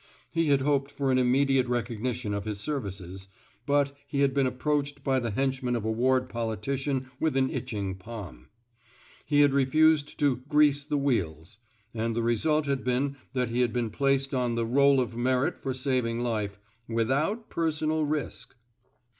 [0.31, 3.27] He had hoped for an immediate recog nition of his services,
[3.67, 7.93] but he had been approached by the henchman of a ward politician with an itching
[7.93, 8.47] palm.
[9.27, 11.59] He had refused to grease the wheels;
[11.93, 15.71] and the result had been that he had been placed on the' Roll of Merit for
[15.71, 16.57] saving life
[16.87, 18.55] without personal risk.